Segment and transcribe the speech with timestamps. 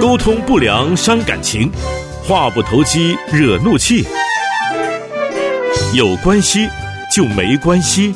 [0.00, 1.68] 沟通不良伤感情，
[2.22, 4.06] 话不投机惹怒气。
[5.94, 6.68] 有关系
[7.12, 8.14] 就没关系。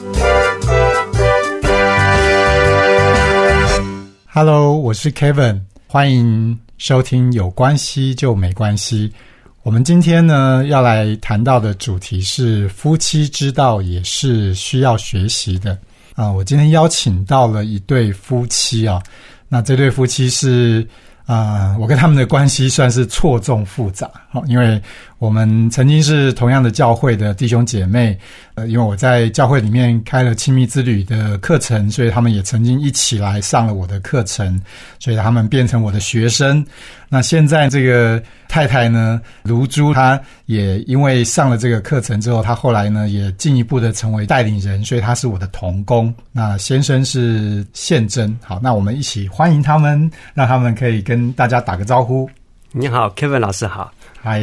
[4.29, 9.09] Hello，我是 Kevin，欢迎收听《有关系就没关系》。
[9.65, 15.77] 我们今天呢要来谈到的主题是夫妻之道也是需要学习的
[16.21, 16.31] 啊。
[16.31, 19.03] 我今天邀请到了一对夫妻啊，
[19.49, 20.87] 那这对夫妻是
[21.31, 24.83] 啊、我跟他们的关系算是错综复杂，好，因为
[25.19, 28.19] 我们曾经是同样的教会的弟兄姐妹，
[28.57, 34.61] 呃，因为我在教会里面开了亲密之旅的课程，所以他们也曾经一起来上了我的课程，
[34.99, 36.67] 所以他们变成我的学生。
[37.13, 46.13] 那现在这个太太呢，卢珠，她也因为上了这个课程之后，她后来呢也进一步的成为带领人，所以她是我的童工。
[46.33, 52.29] 那先生是宪真，好，那我们一起欢迎他们，让他们可以跟大家打个招呼。
[52.73, 53.93] 你好，Kevin 老师好。
[54.21, 54.43] 嗨，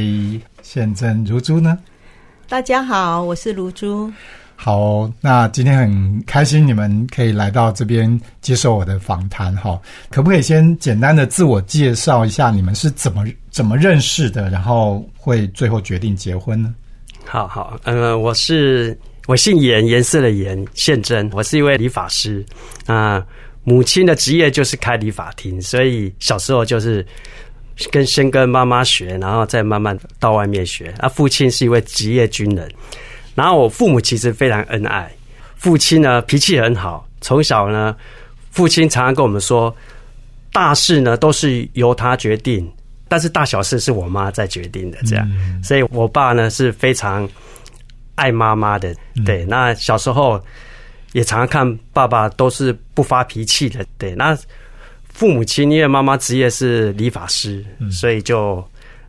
[0.61, 1.77] 现真，如珠呢？
[2.49, 4.11] 大家好，我是如珠。
[4.55, 9.79] 好，那今天很开心你们可以来到这边接受我的访谈哈，
[10.09, 16.73] 可不可以先简单的自我介绍一下你们是怎么怎么认识的，然后会最后决定结婚呢？
[17.23, 22.43] 好好，呃，我是我姓严，颜色的颜，宪真，我是一位理发师
[22.87, 23.23] 啊、
[23.69, 27.05] 母亲的职业就是开理发厅，所以小时候就是
[27.91, 30.87] 跟先跟妈妈学，然后再慢慢到外面学。
[30.99, 32.71] 啊，父亲是一位职业军人，
[33.35, 35.11] 然后我父母其实非常恩爱，
[35.57, 37.93] 父亲呢脾气很好，从小呢，
[38.51, 39.75] 父亲常常跟我们说，
[40.53, 42.65] 大事呢都是由他决定。
[43.09, 45.29] 但是大小事是我妈在决定的，这样，
[45.61, 47.27] 所以我爸呢是非常
[48.15, 49.43] 爱妈妈的，对。
[49.43, 50.41] 那小时候
[51.17, 54.13] 也常常看爸爸都是不发脾气的，对。
[54.13, 54.37] 那
[55.09, 58.63] 父母亲因为妈妈职业是理发师，所以就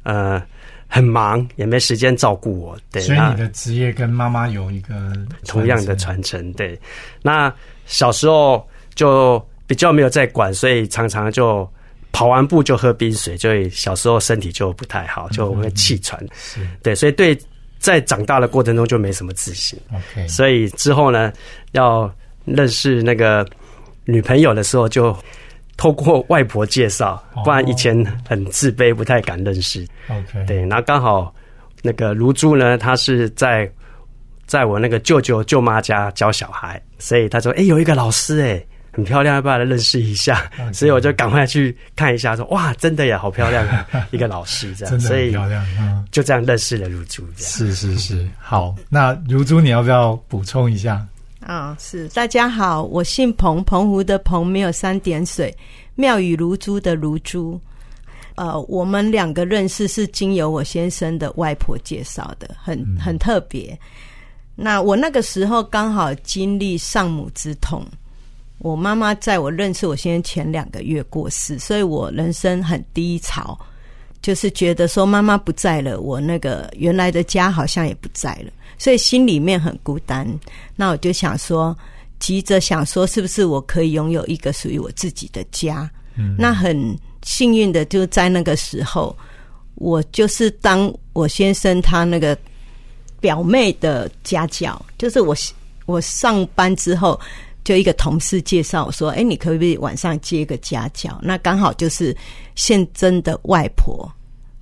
[0.05, 0.43] 呃
[0.87, 3.07] 很忙，也没时间照顾我，对。
[3.09, 5.13] 那所以你的职业跟妈妈有一个
[5.47, 6.81] 同样的传传承，对。
[7.21, 7.53] 那
[7.85, 11.71] 小时候就比较没有在管，所以常常就
[12.11, 16.95] 跑完步就喝冰水，所以小时候身体就不太好，就会气喘，是对。
[16.95, 17.39] 所以对
[17.79, 21.33] 在长大的过程中就没什么自信，OK，所以之后呢，
[21.73, 22.13] 要
[22.45, 23.47] 认识那个
[24.05, 25.17] 女朋友的时候就。
[25.81, 29.87] 透过外婆介绍，不然以前很自卑，不太敢认识。
[30.09, 31.33] OK，对，然后刚好
[31.83, 33.71] 那个卢珠呢，她是在
[34.45, 38.61] 在我那个舅舅舅妈家教小孩，所以她说：“哎、有一个老师哎、
[38.99, 47.51] 很漂亮，要不要来认识一下？” 所以我就赶快去看一下，说：“哇，真的呀，好漂亮啊， 一个老师这样。”真的所以漂亮，嗯，就这样认识了如珠，这样。
[47.53, 51.07] 是是是，好，那如珠你要不要补充一下？
[51.47, 55.57] 啊、是大家好，我姓彭，澎湖的彭没有三点水，
[55.95, 57.59] 妙语如珠的如珠。
[58.35, 63.79] 呃，我们两个认识是经由我先生的外婆介绍的，很很特别。
[64.55, 67.87] 那我那个时候刚好经历丧母之痛，
[68.59, 73.59] 我妈妈在我认识我先生前两个月过世，所以我人生很低潮，
[74.21, 80.27] 就是觉得说妈妈不在了，我那个原来的家好像也不在了，所以心里面很孤单。
[80.75, 81.77] 那我就想说，
[82.19, 85.89] 急着想说，是不是我可以拥有一个属于我自己的家？
[86.17, 89.17] 嗯，那很幸运的就在那个时候，
[89.77, 92.37] 我就是当我先生他那个
[93.21, 95.33] 表妹的家教，就是我
[95.87, 97.19] 我上班之后，
[97.69, 102.17] 就一个同事介绍说：“哎，你可不可以晚上接个家教？”那刚好就是
[102.55, 104.11] 现真的外婆，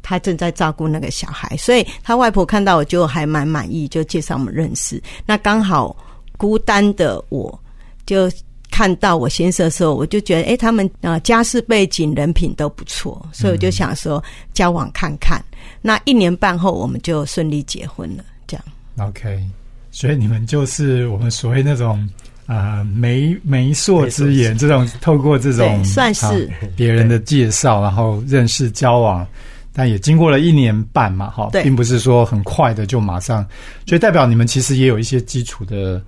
[0.02, 5.00] 她正在照顾那个小孩，所以她外婆看到我就还蛮满意，就介绍我们认识。
[5.24, 5.96] 那刚好
[6.36, 7.56] 孤单的我
[8.04, 8.28] 就。
[8.68, 14.22] 看到我先生的时候，我就觉得，哎，他们啊、呃家世背景、人品都不错，所以我就想说
[14.52, 15.42] 交往看看。
[15.80, 18.24] 那一年半后，我们就顺利结婚了。
[18.46, 18.64] 这样
[18.98, 19.42] ，OK，
[19.90, 22.06] 所以你们就是我们所谓那种
[22.46, 26.32] 啊、呃媒媒妁之言，这种透过这种算是啊
[26.76, 29.26] 别人的介绍，然后认识交往，
[29.72, 33.44] 但也经过了一年半嘛，哈，并不是说很快的就马上，
[33.86, 36.00] 所以代表你们其实也有一些基础的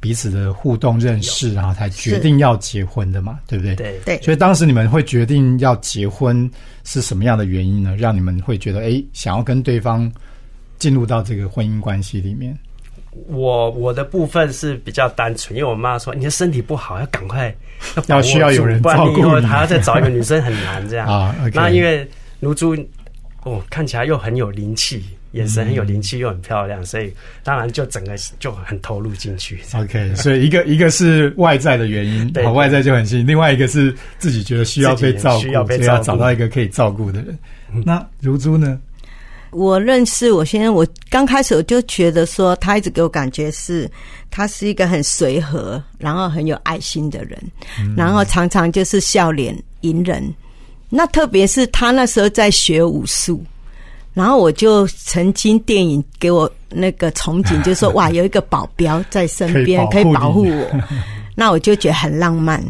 [0.00, 3.74] 彼此的互动认识，然后才决定要结婚的嘛，对不对？
[3.76, 6.50] 对对所以当时你们会决定要结婚
[6.82, 7.96] 是什么样的原因呢？
[7.96, 10.10] 让你们会觉得哎，想要跟对方
[10.78, 12.58] 进入到这个婚姻关系里面？
[13.28, 17.54] 我我的部分是比较单纯，因为我妈说你的身体不好，要赶快
[17.96, 22.06] 要要需要有人照顾还要再找一个女生很难这样 啊那因为
[22.40, 22.76] 如珠
[23.44, 27.12] 哦，看起来又很有灵气，眼神很有灵气，又很漂亮，所以
[27.42, 29.60] 当然就整个就很投入进去。
[29.74, 37.38] OK，所以一个一个是外在的原因，对好，外在就很吸引；另外一个是自己觉得需要被照顾，需要被所以要找到一个可以照顾的人。
[37.84, 38.80] 那如珠呢？
[39.54, 43.88] 我认识我先生，我刚开始我就觉得说，他一直给我感觉是，
[44.30, 47.38] 他是一个很随和，然后很有爱心的人，
[47.96, 50.22] 然后常常就是笑脸迎人。
[50.90, 53.42] 那特别是他那时候在学武术，
[54.12, 60.80] 然后我就曾经电影给我那个憧憬，就说哇，有一个保镖在身边可以保护我，
[61.34, 62.62] 那我就觉得很浪漫，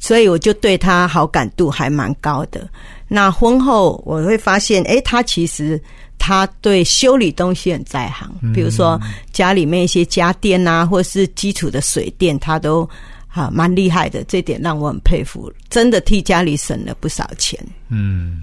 [0.00, 2.68] 所以我就对他好感度还蛮高的。
[3.06, 5.80] 那婚后我会发现，诶，他其实
[6.18, 9.00] 他对修理东西很在行，比如说
[9.32, 12.88] 家里面一些家电啊，或是基础的水电，他都
[13.28, 17.58] 啊蛮厉害的，这点让我很佩服，真的替家里省了不少钱。
[17.88, 18.42] 嗯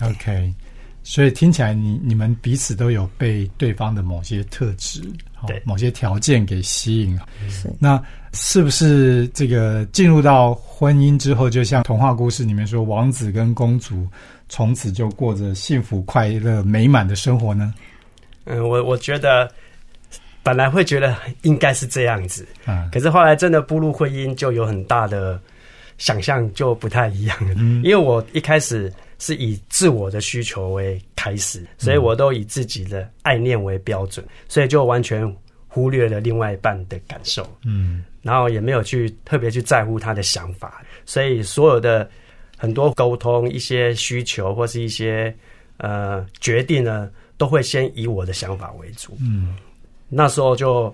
[0.00, 0.52] ，OK，
[1.02, 7.18] 所以听起来你你们彼此都有被对方的某些特质、好对某些条件给吸引。
[7.48, 8.02] 是那
[8.32, 14.06] 是不是这个进入到婚姻之后，就像童话故事里面说，王子跟公主
[14.48, 17.74] 从此就过着幸福、快乐、美满的生活呢？
[18.44, 19.50] 嗯，我我觉得
[20.42, 25.40] 本来会觉得应该是这样子，啊，可是后来真的步入婚姻，就有很大的
[25.98, 27.54] 想象就不太一样了。
[27.58, 35.32] 嗯因为我一开始是以自我的需求为开始，所以我都以自己的爱念为标准，所以就完全
[35.68, 38.02] 忽略了另外一半的感受，嗯。
[38.22, 42.08] 然后也没有去特别去在乎他的想法，所以所有的
[42.56, 45.32] 很多沟通、一些需求或是一些
[45.76, 49.16] 呃决定呢，都会先以我的想法为主。
[49.20, 49.56] 嗯。
[50.08, 50.92] 那时候就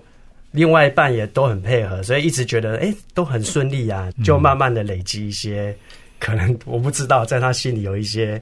[0.51, 5.75] 另外一半也都很配合，所以一直觉得哎、诶都很顺利啊，就慢慢的累积一些，
[6.19, 8.41] 可能我不知道在他心里有一些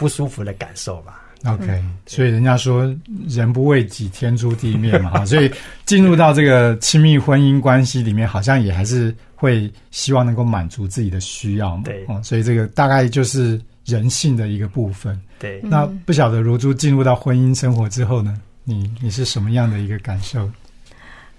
[0.00, 1.20] 不舒服的感受吧。
[1.44, 2.90] ，OK，所以人家说
[3.28, 5.50] 人不为己，天诛地灭嘛， 哈所以
[5.84, 15.20] 进入到这个亲密婚姻关系里面，好像也还是会希望能够满足自己的需要嘛，对哦，所以这个大概就是人性的一个部分。
[15.38, 20.50] 对，那不晓得如珠进入到婚姻生活之后呢，你你是什么样的一个感受？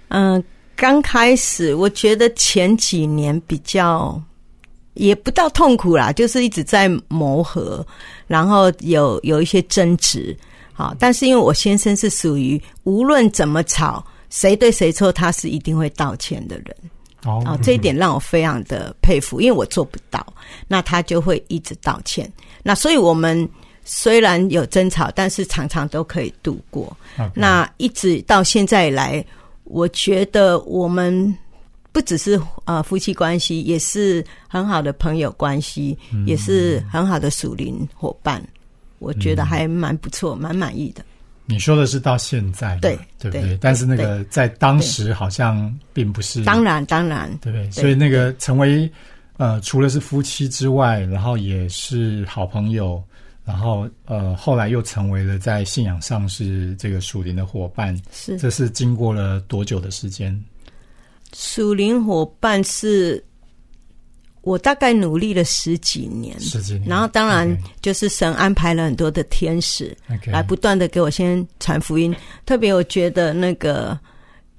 [0.08, 0.42] 嗯，
[0.76, 4.20] 刚开始我觉得前几年比较
[4.94, 7.84] 也不到痛苦啦，就是一直在磨合，
[8.26, 10.36] 然后有有一些争执。
[10.72, 16.76] 好，但是因为我先生是属于无论怎么吵，谁对谁错，他是一定会道歉的人。
[17.24, 20.26] 哦哦，这一点让我非常的佩服，因为我做不到，
[20.66, 22.30] 那他就会一直道歉。
[22.64, 23.48] 那所以我们
[23.84, 26.96] 虽然有争吵，但是常常都可以度过。
[27.34, 29.24] 那一直到现在以来，
[29.64, 31.32] 我觉得我们
[31.92, 35.96] 不只是呃夫妻关系，也是很好的朋友关系，
[36.26, 38.42] 也是很好的属灵伙伴。
[38.98, 41.04] 我觉得还蛮不错，蛮满意的。
[41.44, 43.42] 你说的是到现在，对对不对？
[43.42, 47.70] 对但是那个在当时好像并不是，当然，当然，对不对？
[47.72, 48.90] 所以那个成为
[49.38, 53.02] 呃，除了是夫妻之外，然后也是好朋友，
[53.44, 58.00] 然后呃，后来又成为了在信仰上是这个属灵的伙伴。
[58.12, 60.32] 是这是经过了多久的时间？
[61.34, 63.22] 属灵伙伴是。
[64.44, 69.96] 我大概努力了十几年，十几年然后当然就是神安排了很多的天使
[70.26, 72.12] 来不断的给我先传福音。
[72.44, 73.96] 特别我觉得那个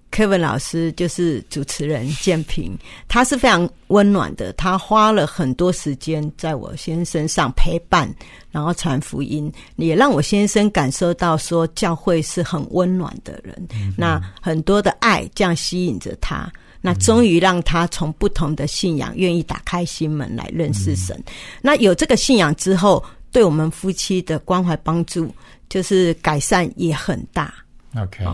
[0.10, 2.78] Kevin 老师就是主持人建平，
[3.10, 8.10] 他是非常温暖的，他花了很多时间在我先生身上陪伴，
[8.52, 16.50] 然后传福音，也让我先生感受到说教会是很温暖的人，那很多的爱这样吸引着他。
[16.86, 21.18] 那终于让他从不同的信仰愿意打开心门来认识神。
[21.62, 25.34] 那有这个信仰之后，对我们夫妻的关怀帮助，
[25.70, 27.54] 就是改善也很大。
[27.96, 28.26] OK，、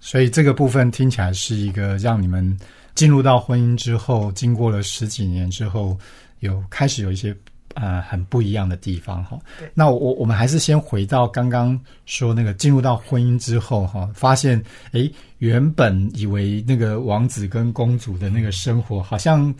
[0.00, 2.54] 所以这个部分听起来是一个让你们
[2.94, 5.96] 进入到婚姻之后，经过了十几年之后，
[6.40, 7.34] 有开始有一些
[7.74, 9.38] 呃很不一样的地方哈。
[9.74, 14.62] 那我我们还是先回到刚刚说那个进入到婚姻之后哈，发现
[14.92, 19.54] 诶原本以为那个王子跟公主的那个生活好像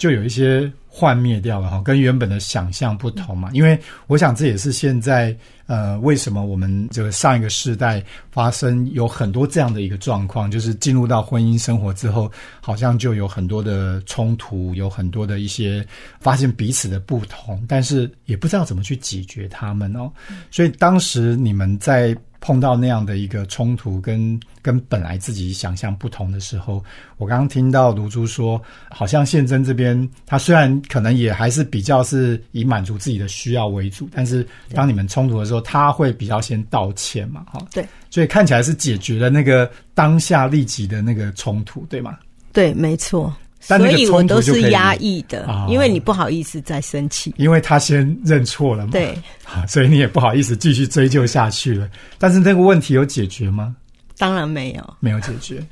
[0.00, 3.50] 就有一些幻灭掉了哈，跟原本的想象不同嘛。
[3.52, 15.86] 因为我想这也是现在呃为什么我们这个上一个世代发生有很多这样的一个状况，就是进入到婚姻生活之后，好像就有很多的冲突，有很多的一些
[16.18, 20.10] 发现彼此的不同，但是也不知道怎么去解决他们哦。
[20.50, 26.82] 所以当时你们在碰到那样的一个冲突，跟跟本来自己想象不同的时候，
[27.18, 42.18] 我刚刚听到卢珠说，好像宪真这边他虽然可能也还是比较是以满足自己的需要为主，但是当你们冲突的时候，他会比较先道歉嘛，哈，对，所以看起来是解决了那个当下立即的那个冲突，对吗？
[42.52, 43.32] 对，没错。
[43.66, 47.34] 但所以我都冲突就可以是压抑的，啊因为你不好意思再生气。
[47.36, 51.88] 因为他先认错了嘛，对，啊，所以你也不好意思继续追究下去了。
[52.18, 53.76] 但是那个问题有解决吗？
[54.16, 54.96] 当然没有。
[55.00, 55.64] 没有解决，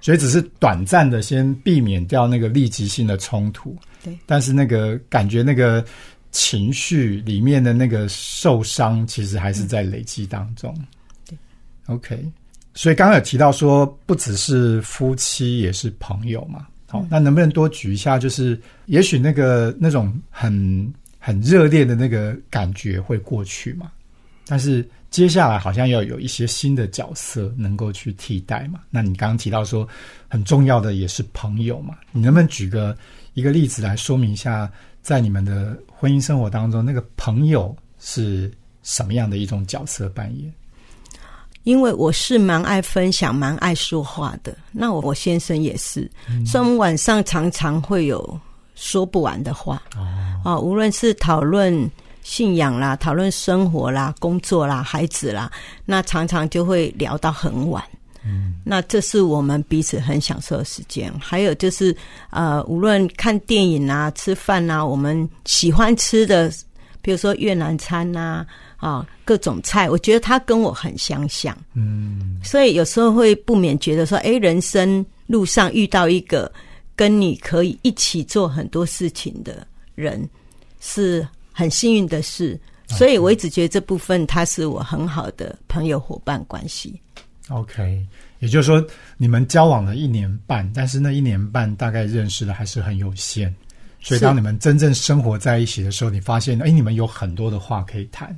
[0.00, 3.76] 所以只是短暂的先避免掉那个立即性的冲突。
[4.02, 5.84] 对，但是那个感觉那个
[6.30, 10.74] 情绪里面的那个受伤，其实还是在累积当中。
[11.28, 11.36] 对
[11.86, 12.24] ，OK。
[12.74, 16.66] 所以刚刚有提到说，不只是夫妻，也是朋友嘛。
[16.92, 18.18] 好，那能不能多举一下？
[18.18, 23.90] 就是也许那个那种很很热烈的那个感觉会过去嘛，
[24.46, 28.80] 但是接下来好像要有一些新的角色能够去替代嘛。
[28.90, 29.88] 那你刚刚提到说
[30.28, 32.94] 很重要的也是朋友嘛，你能不能举个
[33.32, 34.70] 一个例子来说明一下，
[35.00, 40.52] 在你们的婚姻生活当中，那个朋友是什么样的一种角色扮演？
[41.64, 46.10] 因为我是蛮爱分享、蛮爱说话的，那我我先生也是，
[46.44, 48.40] 所以我们晚上常常会有
[48.74, 49.82] 说不完的话。
[49.96, 50.06] 哦，
[50.44, 51.90] 啊，无论是讨论
[52.22, 55.50] 信仰啦、讨论生活啦、工作啦、孩子啦，
[55.84, 57.82] 那常常就会聊到很晚。
[58.24, 61.12] 嗯，那这是我们彼此很享受的时间。
[61.20, 61.96] 还有就是，
[62.30, 66.52] 呃，无论看电影啊、吃饭啊，我们喜欢吃的，
[67.00, 68.46] 比如说越南餐呐、
[68.82, 71.56] 啊，各种菜，我觉得他跟我很相像。
[71.72, 76.52] 嗯，所以有时候会不免觉得说，哎，人生路上遇到一个
[76.96, 80.28] 跟你可以一起做很多事情的人，
[80.80, 82.58] 是很幸运的事。
[82.88, 87.00] 所以我一直觉得这部分他是我很好的朋友伙伴关系。
[87.50, 88.04] OK，
[88.40, 88.84] 也就是说，
[89.16, 93.54] 你们交往了一年半，但是那一年半大概认识的还是很有限，
[94.00, 98.36] 所以是当你们真正生活在一起的时候，你发现，哎，你们有很多的话可以谈，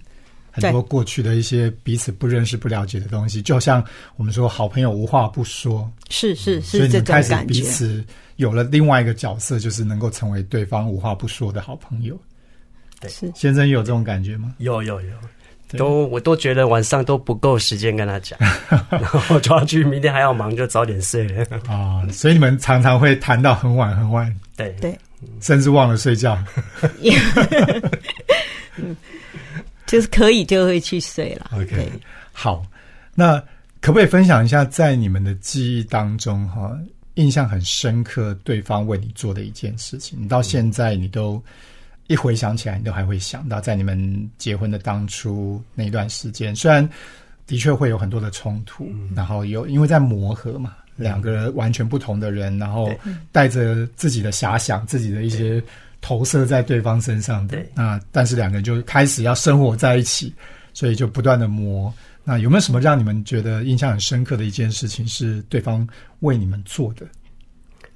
[0.54, 3.84] 很多过去的一些彼此不认识、不了解的东西，就像
[4.16, 7.34] 我们说，好朋友无话不说，是是是所以开始。
[7.46, 8.04] 彼此
[8.37, 12.16] 有了另外一个角色，就是能够成为对方无话不说的好朋友。
[13.08, 14.54] 是先生有这种感觉吗？
[14.58, 15.12] 有有有，
[15.76, 18.38] 都我都觉得晚上都不够时间跟他讲，
[18.88, 21.44] 然后就要去，明天还要忙，就早点睡了。
[21.68, 24.96] 啊、所以你们常常会谈到很晚很晚，对对
[25.40, 26.38] 甚至忘了睡觉。
[29.86, 31.50] 就是可以就会去睡了。
[31.54, 31.90] OK，
[32.32, 32.64] 好，
[33.14, 33.38] 那
[33.80, 36.76] 可不可以分享一下，在你们的记忆当中，哈，
[37.14, 41.42] 印象很深刻，对方为你做的一件事情，你到现在你都
[42.06, 46.88] 一回想起来，你都还会想到，在你们结婚的当初那一段时间，虽然
[47.46, 52.90] 的确会有很多的冲突，然后有因为在磨合嘛，两个完全不同的人，然后
[53.30, 55.62] 带着自己的遐想，自己的一些
[56.04, 60.30] 投射在对方身上的对，那但是两个人就开始要生活在一起，
[60.75, 61.90] 所以就不断的磨。
[62.23, 65.88] 那有没有什么让你们觉得印象很深刻的一件事情是对方
[66.20, 67.06] 为你们做的？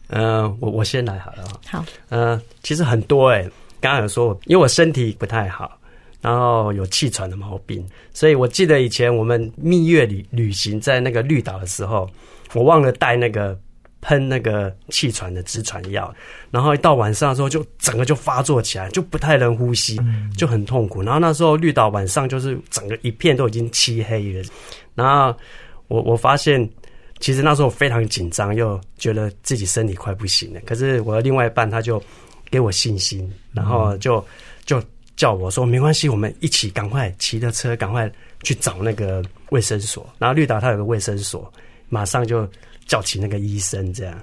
[0.07, 1.61] 呃，我我先来好了啊。
[1.67, 3.43] 好，呃，其实很多哎、
[3.79, 5.79] 刚刚有说我，因为我身体不太好，
[6.23, 12.09] 然后有气喘的毛病，所以我记得以前我们蜜月旅旅行在那个绿岛的时候，
[12.55, 13.59] 我忘了带那个
[14.01, 16.15] 喷那个气喘的止喘药，
[16.51, 19.99] 然后一到晚上的时候就整个就发作起来，就不太能呼吸，
[20.37, 21.03] 就很痛苦。
[21.03, 24.43] 然后那时候绿岛晚上就是整个一片都已经漆黑了，
[24.95, 25.37] 然后
[25.89, 26.69] 我我发现。
[27.21, 30.61] 其实那时候我非常紧张，又觉得自己身体快不行了。
[30.65, 32.01] 可是我的另外一半他就
[32.49, 34.25] 给我信心，然后就
[34.65, 34.81] 就
[35.17, 38.09] 叫我说没关系，我们一起赶快骑着车，赶快
[38.45, 40.09] 去找那个卫生所。
[40.17, 41.53] 然后绿岛它有个卫生所，
[41.89, 42.49] 马上就
[42.89, 44.21] 叫起那个医生，这样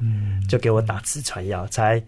[0.49, 2.03] 就给我打止喘药，才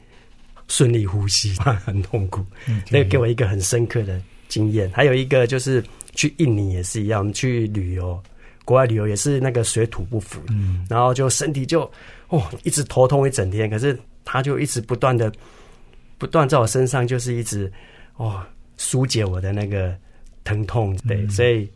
[0.68, 1.54] 顺利呼吸，
[1.86, 2.46] 很痛苦。
[2.90, 4.92] 那个给我一个很深刻的经验。
[4.92, 5.82] 还有一个就是
[6.14, 8.22] 去印尼也是一样，我们去旅游。
[8.66, 11.90] 国外旅游也是那个水土不服，嗯，然后就身体就
[12.28, 15.32] 哦一直头痛一整天，可是他就一直不断的
[16.18, 17.72] 不断在我身上，就是一直
[18.18, 18.46] 哦
[18.76, 19.96] 疏解我的那个
[20.44, 21.70] 疼痛，对，所以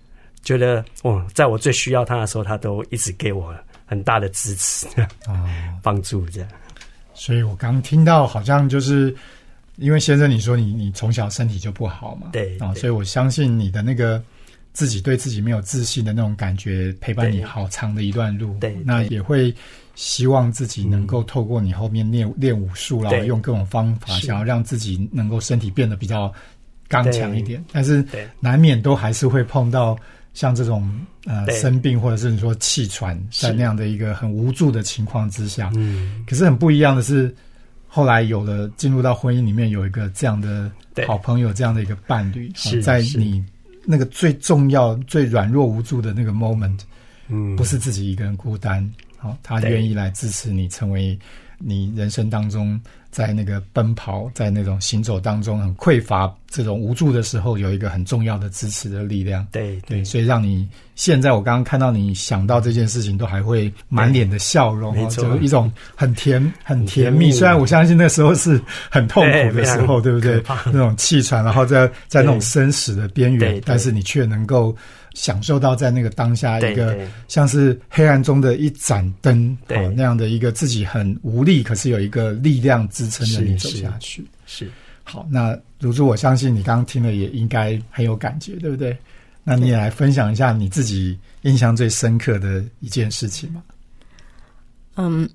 [0.44, 3.56] 觉得哦，在我最需要他的时候，他都一直给我
[3.92, 4.88] 很大的支持
[5.26, 6.50] 啊、帮助，这样。
[7.14, 9.14] 所以我刚听到好像就是
[9.76, 12.58] 因为先生你说你你从小身体就不好嘛，啊，对。
[12.58, 14.24] 对所以我相信你的那个
[14.72, 19.54] 自己对自己没有自信的那种感觉，陪伴你好长的一段路，对那也会
[19.94, 23.26] 希望自己能够透过你后面练练武术啦，对。
[23.26, 26.34] 用各种方法，想要让自己能够身体变得比较
[26.88, 28.26] 刚强一点，但是对。
[28.40, 29.98] 难免都还是会碰到
[30.34, 30.90] 像这种
[31.26, 33.48] 呃生病或者是你说气喘，是。
[33.48, 37.34] 在那样的一个很无助的情况之下，嗯，可是很不一样的是，
[37.88, 40.72] 后来有了进入到婚姻里面，有一个这样的
[41.06, 43.44] 好朋友，这样的一个伴侣，是好在你
[43.86, 46.80] 那个最重要、最软弱无助的那个 moment，
[47.28, 49.72] 嗯，不是自己一个人孤单，好，他对。
[49.72, 51.18] 愿意来支持你，成为
[51.58, 52.80] 你人生当中
[53.12, 59.46] 在那个奔跑、在那种行走当中很匮乏、这种无助的时候，有一个很重要的支持的力量。
[59.52, 65.24] 对对，所以让你现在我刚刚看到你想到这件事情，都还会满脸的笑容哦，没错。
[65.26, 67.32] 就一种很甜、很甜蜜。
[67.32, 70.56] 虽然我相信那时候是很痛苦的时候，对对不对？
[70.68, 74.76] 那种气喘，然后在在那种生死的边缘但是你却能够
[75.14, 84.26] 享受到在那个当下一个像是黑暗中的一盏灯，对哦，那样的一个自己很无力，可是有一个力量支撑着你走下去。
[84.46, 84.70] 是
[85.04, 88.98] 好，那如珠，我相信你刚刚听了也应该很有感觉，对不对？
[89.44, 93.62] 那你也来分享一下你自己印象最深刻的一件事情吧？
[94.96, 95.28] 嗯，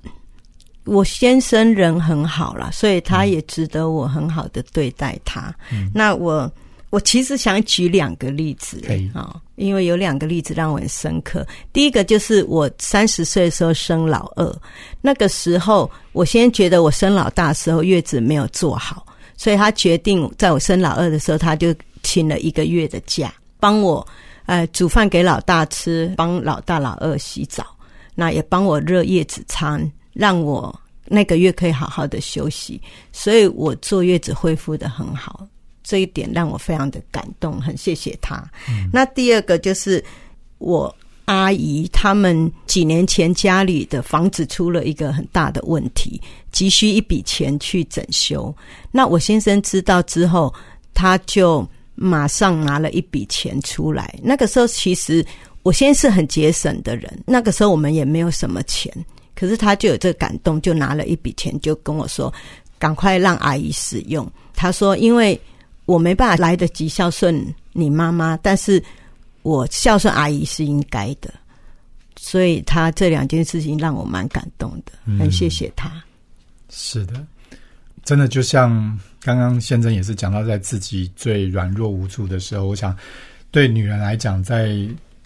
[0.85, 5.52] 我先生人很好啦，所以他也值得我很好的对待他。
[5.73, 6.50] 嗯那我
[6.96, 8.80] 我其实想举两个例子
[9.12, 11.46] 啊、因为有两个例子让我很深刻。
[11.70, 14.60] 第一个就是我三十岁的时候生老二，
[15.02, 19.04] 那个时候我先觉得我生老大的时候月子没有做好，
[19.36, 24.06] 所以他决定在我生老二的时候，他就请了一个月的假，帮我
[24.46, 27.66] 呃煮饭给老大吃，帮老大老二洗澡。
[28.14, 30.74] 那也帮我热月子餐，让我
[31.04, 32.80] 那个月可以好好的休息，
[33.12, 35.46] 所以我坐月子恢复的很好，
[35.86, 38.44] 这一点让我非常的感动，很谢谢他。
[38.92, 40.04] 那第二个就是
[40.58, 40.92] 我
[41.26, 48.52] 阿姨他们几年前家里的房子出了一个很大的问题，急需一笔钱去整修。
[48.90, 50.52] 那我先生知道之后，
[50.92, 51.64] 他就
[51.94, 54.18] 马上拿了一笔钱出来。
[54.20, 55.24] 那个时候其实
[55.62, 58.92] 我先是很节省的人，那个时候我们也没有什么钱，
[59.36, 62.32] 可是他就有这个感动，就拿了一笔钱，就跟我说
[62.78, 65.40] ：“赶快让阿姨使用。”他说：“因为
[65.86, 68.82] 我没办法来得及孝顺你妈妈，但是
[69.42, 71.32] 我孝顺阿姨是应该的。”
[72.18, 75.92] 所以他这两件事情让我蛮感动的，很谢谢他。
[76.70, 77.24] 是的，
[78.04, 82.96] 真的就像刚刚先生也是讲到，在自己最软弱无助的时候，我想
[83.50, 84.76] 对女人来讲，在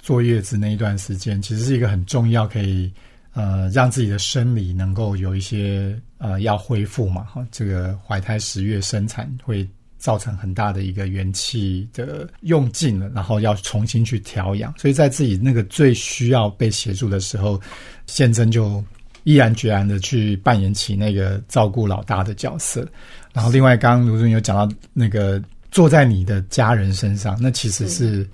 [0.03, 2.93] 坐月子那一段时间，其实是一个很重要，可以
[3.33, 7.23] 呃让自己的生理能够有一些呃要恢复嘛。
[7.23, 9.67] 哈，这个怀胎十月生产会
[10.01, 17.61] 造成很大的一个元气的用尽了，然后要重新去调养，所以在自己那个最需要被协助的时候，
[18.07, 18.83] 宪真就
[19.25, 22.85] 毅然决然的去扮演起那个照顾老大的角色。
[23.33, 28.29] 然后另外，刚刚卢总有讲到那个坐在你的家人身上，那其实是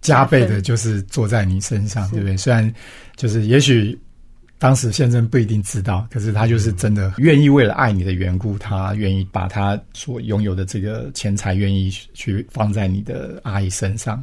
[0.00, 2.36] 加倍的，就是坐在你身上，对不对？
[2.36, 2.72] 虽然
[3.16, 3.98] 就是也许。
[4.58, 14.22] 当时先生不一定知道，可是他就是真的愿意为了爱你的缘故，他愿意把他所拥有的这个钱财，愿意去放在你的阿姨身上。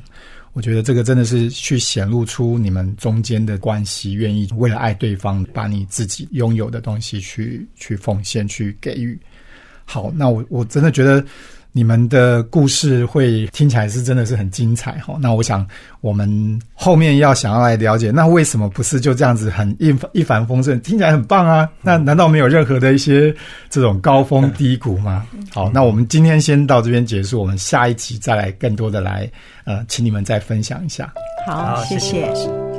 [0.52, 9.20] 我觉得这个真的是去显露出你们中间的关系，愿意为了爱对方，把你自己拥有的东西去去奉献、去给予。
[9.84, 11.24] 好，那我我真的觉得
[11.78, 15.18] 你们的故事会听起来是真的是很精彩哈。
[15.20, 15.68] 那我想
[16.00, 20.80] 我们后面要想要来了解，那为什么不是就这样子很一一帆风顺？
[20.80, 23.36] 听起来很棒啊，那难道没有任何的一些
[23.70, 25.28] 这种高峰低谷吗？
[25.52, 29.30] 好，那我们今天先到这边结束，我们下一集再来更多的来
[29.66, 31.14] 呃，请你们再分享一下。
[31.46, 32.75] 好，谢谢。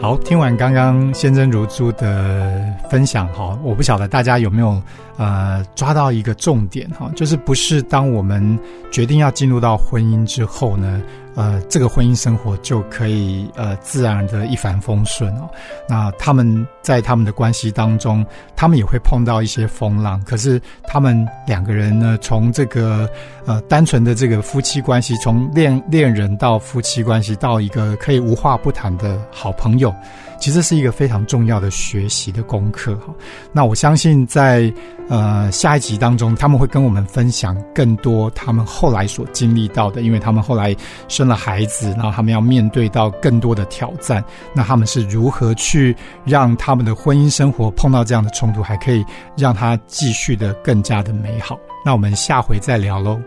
[0.00, 4.82] 好，听完刚刚先真如珠的分享哈，我不晓得大家有没有
[5.18, 8.58] 呃抓到一个重点哈，就是不是当我们
[8.90, 11.02] 决定要进入到婚姻之后呢，
[11.34, 15.48] 呃，这个婚姻生活就可以呃自然的一帆风顺哦。
[15.88, 18.24] 那他们在他们的关系当中，
[18.56, 23.08] 他们也会碰到一些风浪，可是他们两个人呢，从这个
[23.46, 29.94] 呃单纯的这个夫妻关系，从恋恋人到夫妻关系，到一个可以无话不谈的好朋友。
[30.40, 33.14] 其实是一个非常重要的学习的功课哈。
[33.52, 34.72] 那我相信在
[35.08, 40.74] 呃下一集当中，他们会跟我们分享更多他们后来所经历到的，因为他们后来
[41.06, 44.24] 生了孩子，然后他们要面对到更多的挑战。
[44.54, 49.04] 那他们是如何去让他们的婚姻生活碰到这样的冲突，还可以
[49.36, 51.58] 让它继续的更加的美好？
[51.84, 53.20] 那我们下回再聊喽。